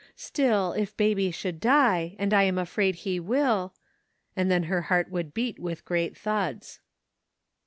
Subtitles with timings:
[0.17, 3.75] Still, if Baby should die, and I am afraid he will
[4.35, 6.79] "—And then her heart would beat with great thuds.